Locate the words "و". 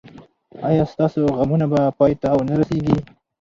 2.37-2.41